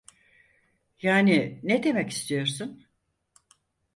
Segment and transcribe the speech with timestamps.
[1.01, 2.85] Yani ne demek istiyorsun?